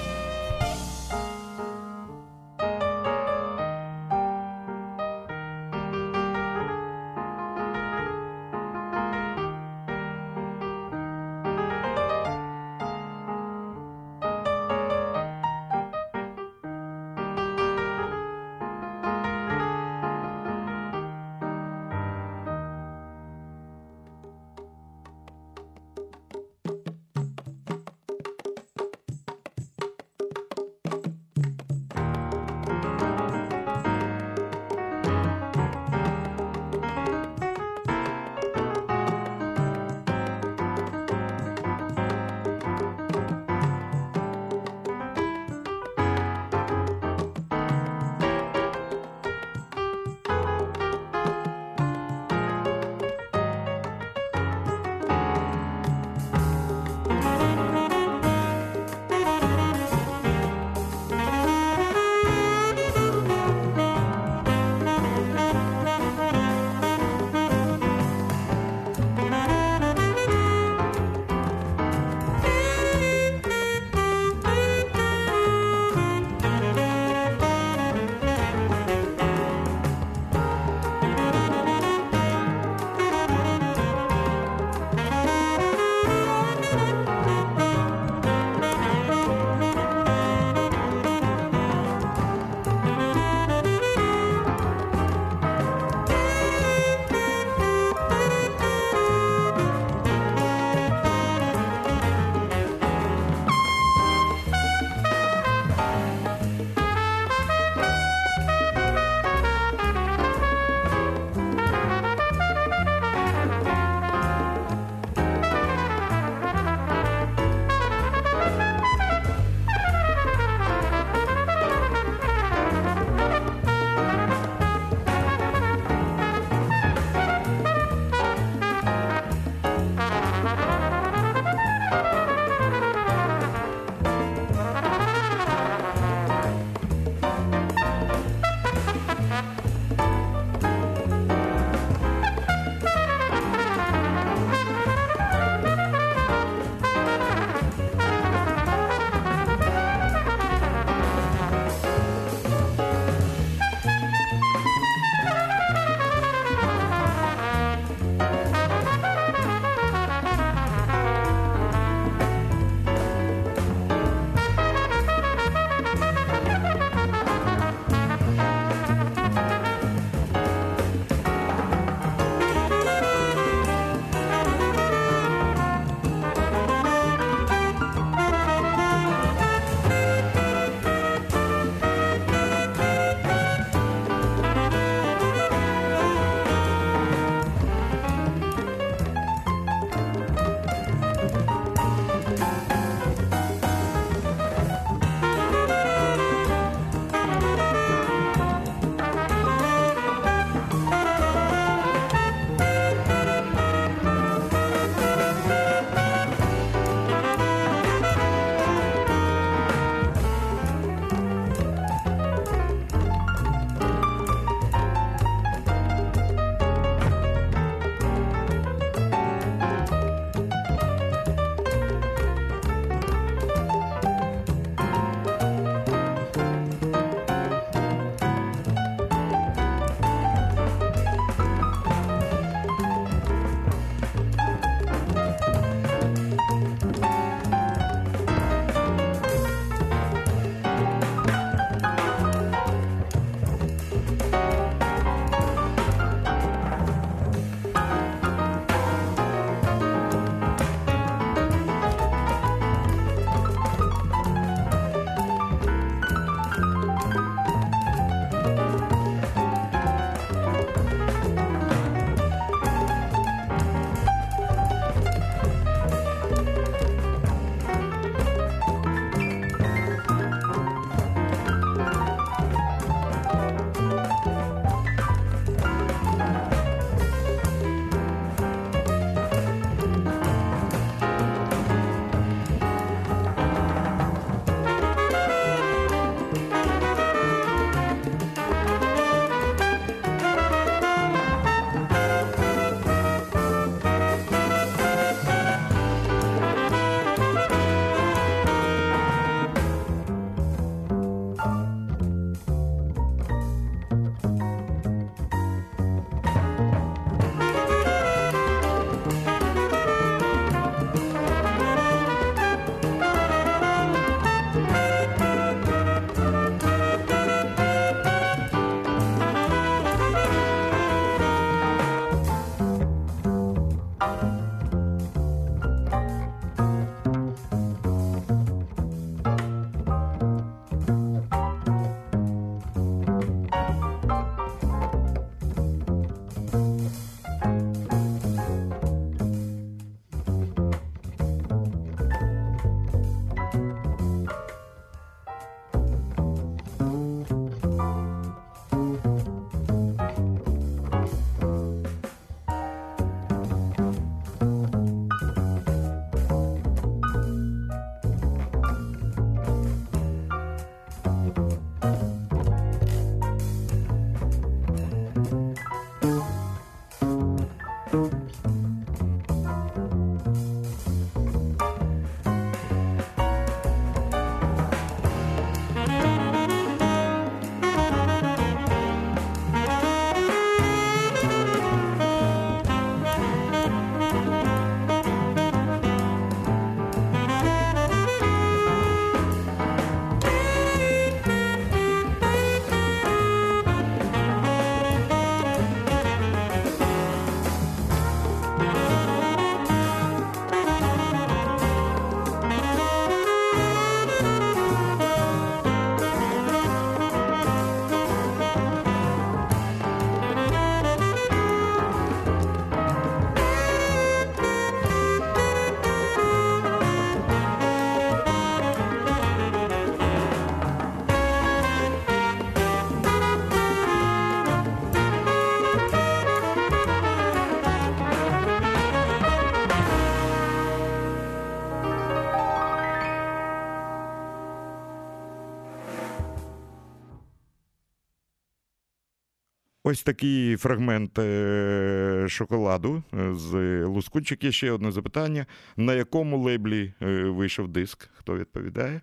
[439.83, 444.45] Ось такий фрагмент е, шоколаду е, з Лускунчик.
[444.45, 445.47] Є ще одне запитання.
[445.77, 448.11] На якому лейблі е, вийшов диск?
[448.15, 449.01] Хто відповідає?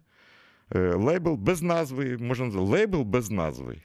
[0.76, 3.78] Лейбл без назви, можна лейбл без назви.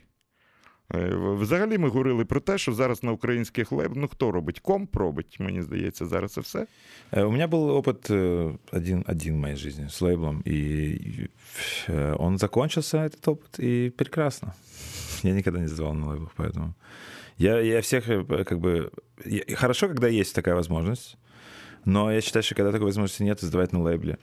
[0.95, 4.59] Е, Взагалі ми говорили про те, що зараз на українських лейблах, ну хто робить?
[4.59, 6.67] Комп робить, мені здається, зараз це все.
[7.11, 11.29] Э, У меня был опыт э, один, один в моей жизни с лейблом, и
[11.87, 14.53] э, он закончился, этот опыт, и прекрасно.
[15.23, 16.73] Я никогда не сдавал на лейблах, поэтому...
[17.37, 18.89] Я, я всех э, как бы...
[19.25, 21.17] я- Хорошо, когда есть такая возможность,
[21.85, 24.17] но я считаю, что когда такой возможности нет, сдавать на лейбле,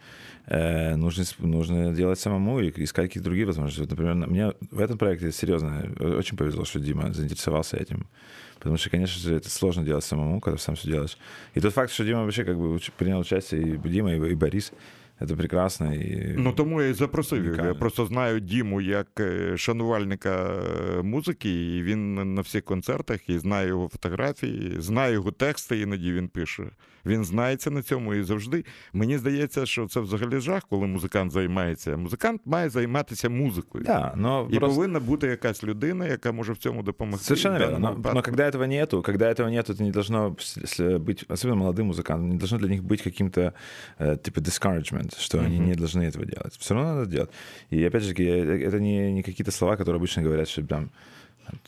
[0.46, 3.81] э, нужно, с- нужно делать самому и искать какие-то другие возможности.
[3.81, 8.07] Вот, например, на- мне в этом проекте серьезно э, очень повезло, что Дима заинтересовался этим.
[8.59, 11.18] Потому что, конечно же, это сложно делать самому, когда сам все делаешь.
[11.57, 14.35] И тот факт, что Дима вообще как бы уч- принял участие, и Дима, и, и
[14.35, 14.72] Борис,
[15.20, 15.94] это прекрасно.
[15.94, 16.35] И...
[16.38, 17.48] Ну тому я і запросив його.
[17.48, 17.79] Я Унікально.
[17.79, 20.46] просто знаю Діму як е, шанувальника
[20.98, 26.12] е, музики, і він на всіх концертах і знаю його фотографії, знаю його тексти, іноді
[26.12, 26.62] він пише.
[27.07, 28.64] Він знається на цьому і завжди.
[28.92, 31.96] Мені здається, що це взагалі жах, коли музикант займається.
[31.96, 33.85] Музикант має займатися музикою.
[33.85, 34.77] Да, но І просто...
[34.77, 37.24] повинна бути якась людина, яка може в цьому допомогти.
[37.24, 37.72] Совершенно В верно.
[37.74, 38.16] даному Но, випадку.
[38.16, 41.83] но когда этого нету, когда этого нету, это не должно с- с- быть, особенно молодым
[41.92, 43.53] музыкантам, не должно для них быть каким-то
[44.00, 46.57] э, типа discouragement, что они не должны этого делать.
[46.59, 47.31] Все равно надо делать.
[47.70, 50.85] И опять же, таки, э, это не, не какие-то слова, которые обычно говорят, что прям
[50.85, 50.90] это-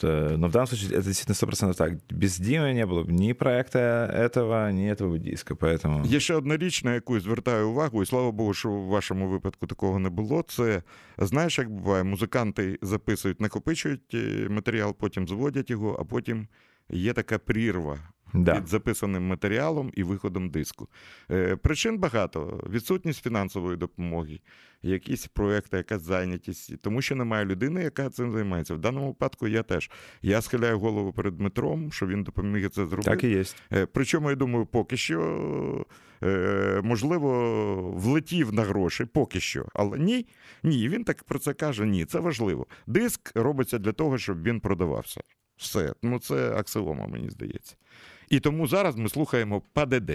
[0.03, 1.93] но в данном случае это действительно сто процентов так.
[2.11, 6.07] Без Димы не было бы ни проекта этого, ни этого диска, поэтому...
[6.07, 9.29] Є ще одна річ, на яку я звертаю увагу, і слава Богу, що в вашому
[9.29, 10.45] випадку такого не було.
[10.49, 10.83] Це
[11.19, 16.49] знаєш, як буває, музиканти записують, накопичують е, матеріал, потім зводять його, а потім
[16.91, 17.99] є така прірва.
[18.34, 18.56] Да.
[18.56, 20.88] Під записаним матеріалом і виходом диску.
[21.32, 24.40] Е, причин багато: відсутність фінансової допомоги,
[24.82, 28.74] якісь проекти, якась зайнятість, тому що немає людини, яка цим займається.
[28.74, 29.92] В даному випадку я теж.
[30.22, 33.10] Я схиляю голову перед Дмитром, що він допоміг це зробити.
[33.10, 33.58] Так и есть.
[33.74, 35.86] Е, Причому, я думаю, поки що,
[36.24, 39.66] е, можливо, влетів на гроші, поки що.
[39.74, 40.26] Але ні,
[40.64, 42.68] ні, він так про це каже: ні, це важливо.
[42.88, 45.22] Диск робиться для того, щоб він продавався.
[45.58, 45.94] Все.
[46.04, 47.76] Ну, це аксіома, мені здається.
[48.32, 50.12] І тому зараз ми слухаємо ПДД.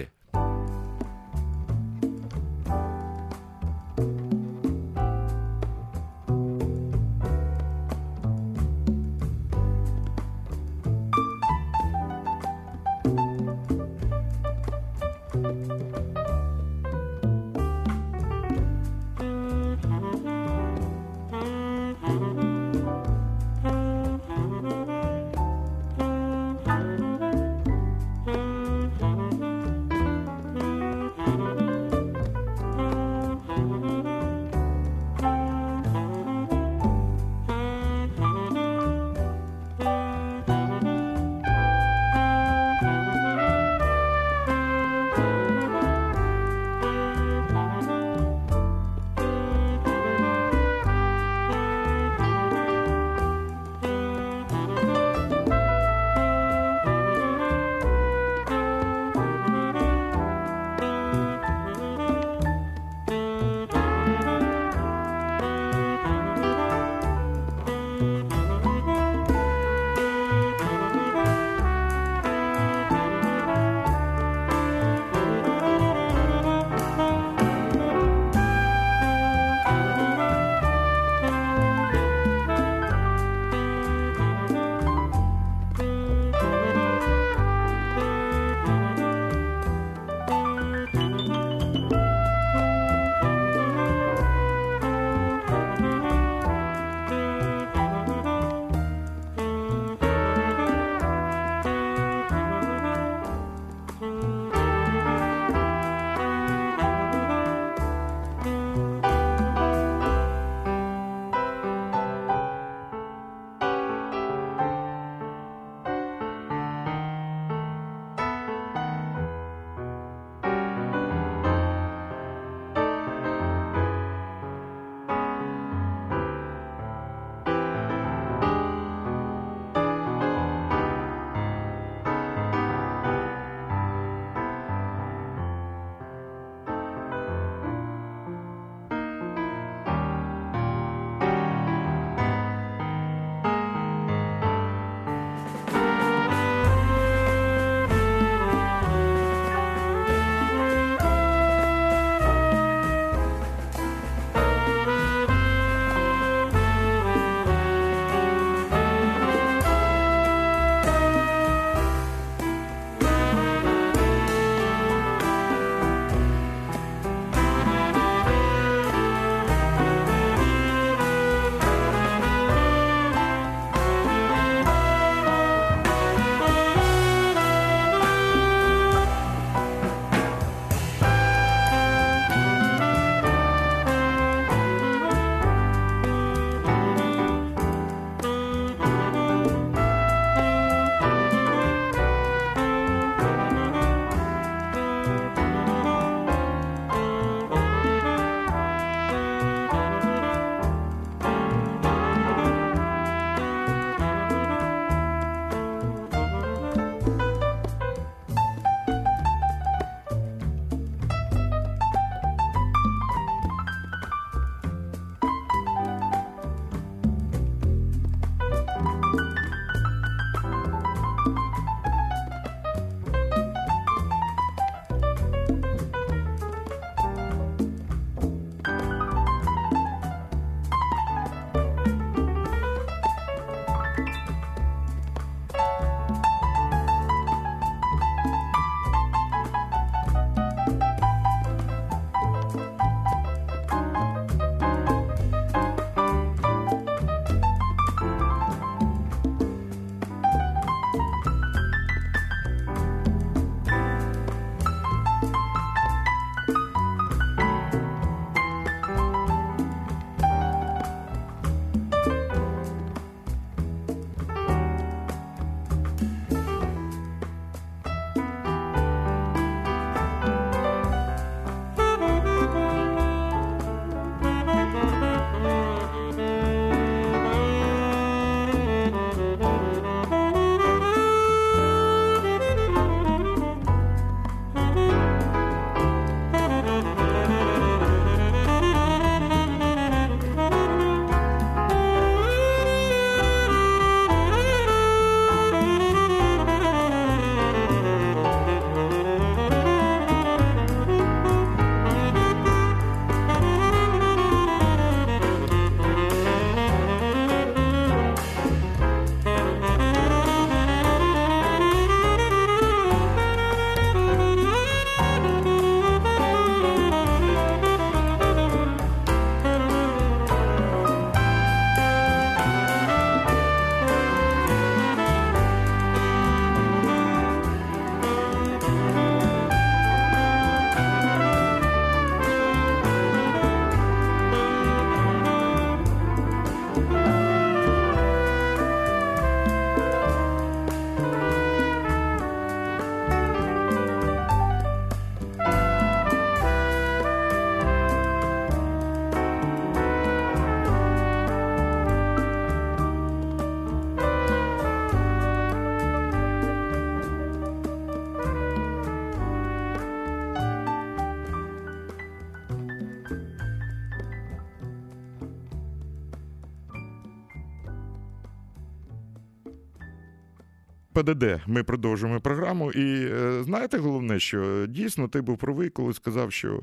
[371.07, 371.39] ПДД.
[371.47, 372.71] Ми продовжуємо програму.
[372.71, 376.61] І е, знаєте, головне, що дійсно ти був правий, коли сказав, що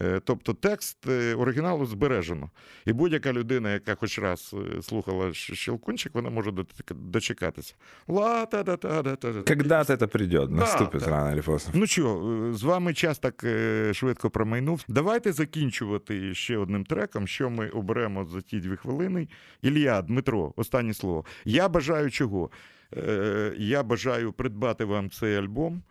[0.00, 2.50] е, тобто текст е, оригіналу збережено.
[2.86, 6.52] І будь-яка людина, яка хоч раз слухала Щелкунчик, вона може
[6.90, 7.74] дочекатися.
[8.08, 11.10] ла та та та та та Когда-то это придет, наступит да.
[11.10, 11.72] рано поздно.
[11.74, 14.84] Ну що, з вами час так е, швидко промайнув.
[14.88, 19.28] Давайте закінчувати ще одним треком, що ми оберемо за ті дві хвилини.
[19.62, 21.24] Ілля, Дмитро, останнє слово.
[21.44, 22.50] Я бажаю чого?
[22.96, 25.82] Е, Я бажаю придбати вам цей альбом.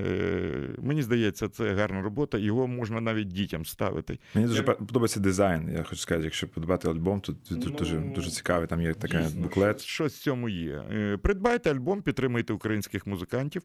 [0.00, 2.38] Е, Мені здається, це гарна робота.
[2.38, 4.18] Його можна навіть дітям ставити.
[4.34, 5.68] Мені дуже подобається дизайн.
[5.76, 8.66] Я хочу сказати, якщо подбати альбом, то тут дуже, дуже цікавий.
[8.68, 9.80] Там є така Дійсно, буклет.
[9.80, 10.82] Щось, в цьому є.
[10.92, 13.62] Е, Придбайте альбом, підтримайте українських музикантів.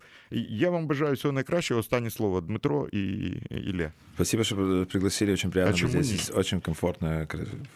[0.50, 1.80] Я вам бажаю всього найкращого.
[1.80, 3.00] Останнє слово Дмитро і
[3.50, 3.92] Ілля.
[4.16, 5.32] Спасибо, что пригласили.
[5.34, 6.30] Очень приятно А здесь.
[6.30, 6.38] нет?
[6.38, 7.28] Очень комфортная,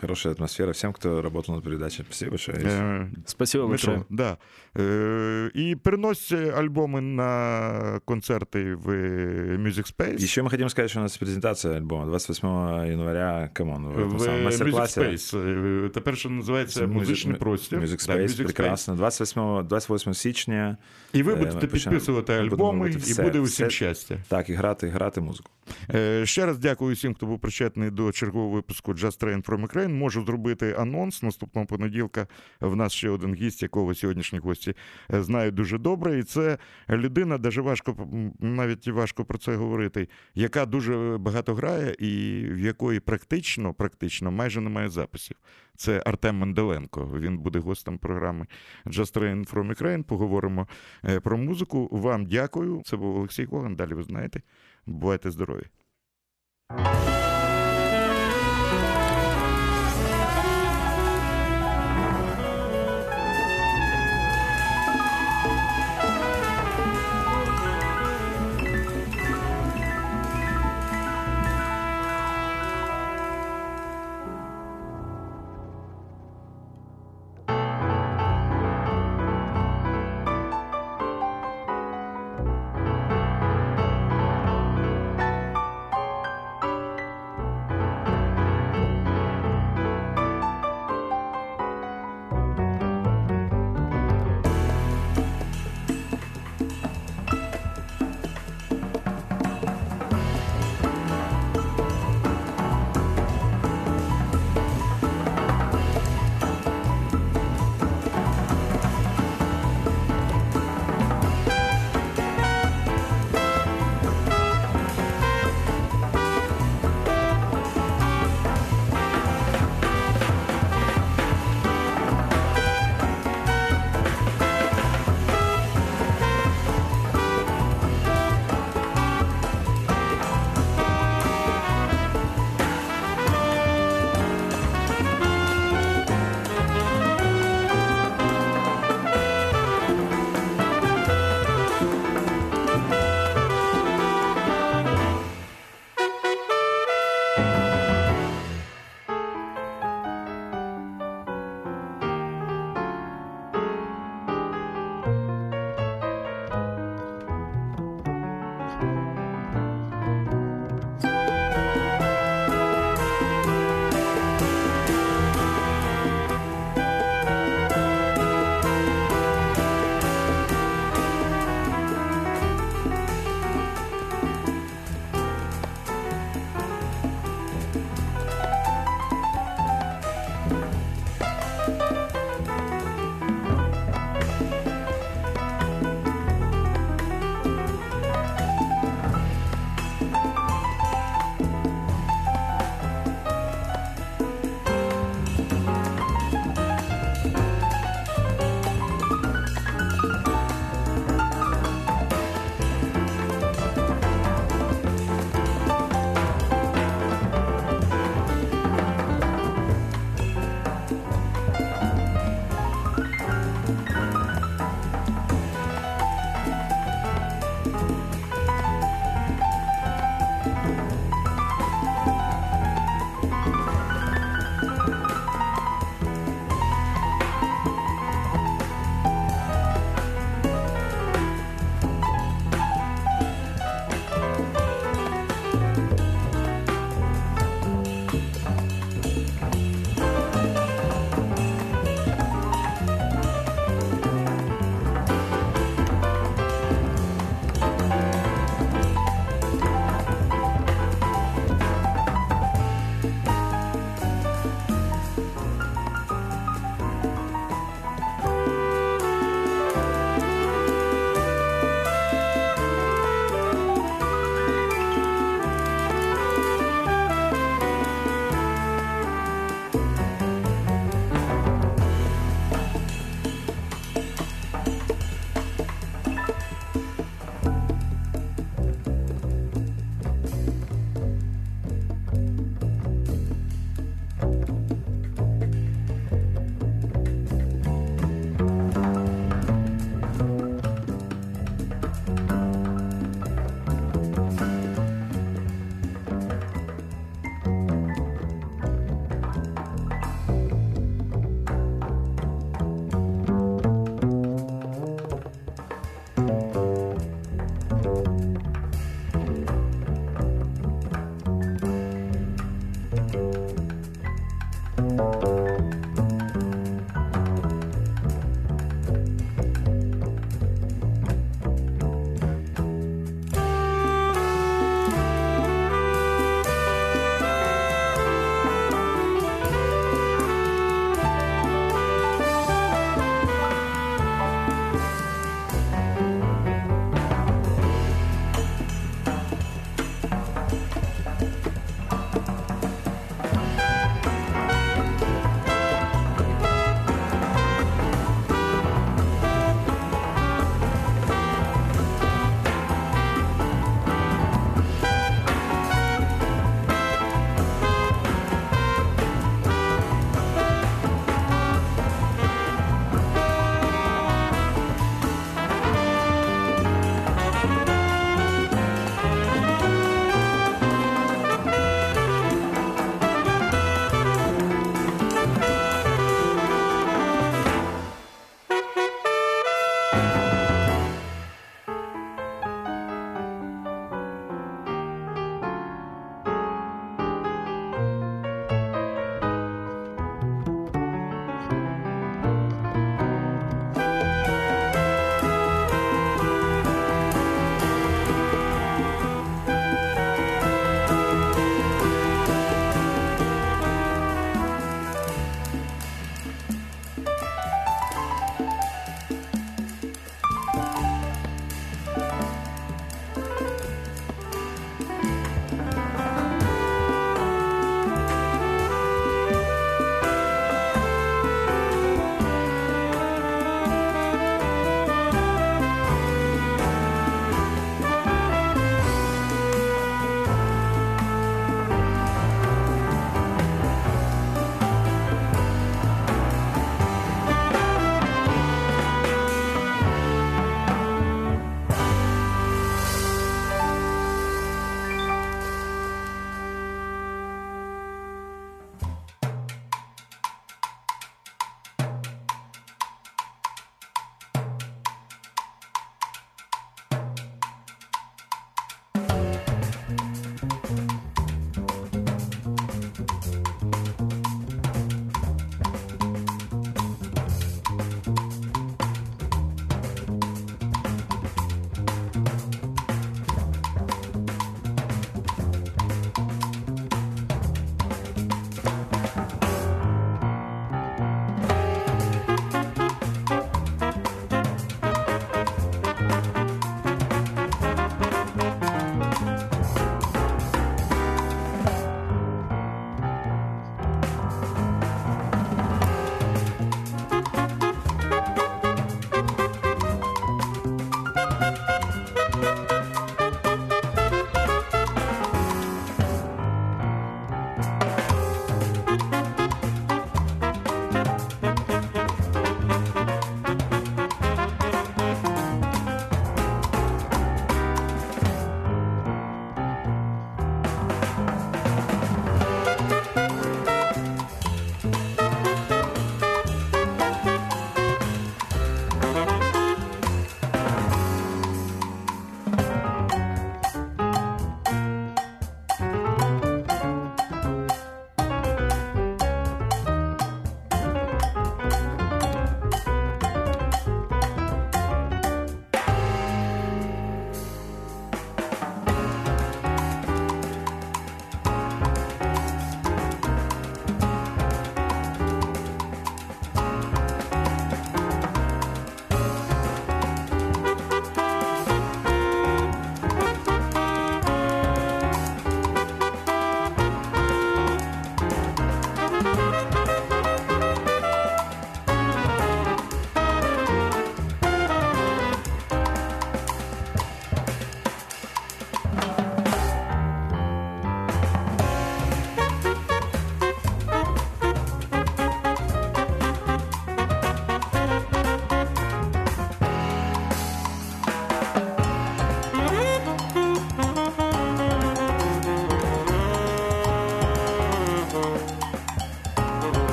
[0.00, 0.72] хорошая атмосфера.
[0.72, 2.58] Всем, кто работал над передачей, спасибо большое.
[2.58, 3.96] Е, Спасибо большое.
[3.96, 4.36] Дмитро, да.
[4.82, 8.00] Е, і переносьте альбоми на
[8.38, 8.88] концерти в
[9.58, 10.20] Music Space.
[10.22, 12.48] Еще мы хотим сказать, что у нас презентация альбома 28
[12.90, 13.50] января.
[13.54, 14.98] Come on, в в Music.
[14.98, 15.90] Space.
[15.90, 17.78] Тепер що називається музичний простір.
[17.80, 18.94] Music Да, Music прекрасно.
[18.94, 20.76] 28, 28 січня.
[21.12, 23.76] І ви Е, будете підписувати альбоми, і все, буде усім все.
[23.76, 24.18] щастя.
[24.28, 25.50] Так, і грати, і грати музику.
[25.94, 29.88] Е, Ще раз дякую всім, хто був причетний до чергового випуску Just Train from Ukraine.
[29.88, 32.26] Можу зробити анонс наступного понеділка.
[32.60, 34.74] В нас ще один гість, якого сьогоднішні гості
[35.10, 36.18] знають дуже добре.
[36.18, 36.58] І це
[36.90, 37.96] людина, даже важко
[38.40, 44.60] навіть важко про це говорити, яка дуже багато грає, і в якої практично, практично майже
[44.60, 45.36] немає записів.
[45.76, 47.10] Це Артем Менделенко.
[47.18, 48.46] Він буде гостем програми
[48.86, 50.02] Just Train from Ukraine.
[50.02, 50.68] Поговоримо
[51.04, 51.88] е, про музику.
[51.92, 52.82] Вам дякую.
[52.84, 53.76] Це був Олексій Коган.
[53.76, 54.42] Далі ви знаєте.
[54.86, 55.64] Бувайте здорові.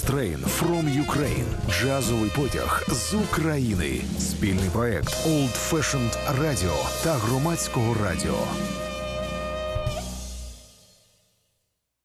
[0.00, 1.46] Train from Ukraine.
[1.70, 4.00] Джазовий потяг з України.
[4.18, 8.38] Спільний проект Old Fashioned Radio та громадського радіо.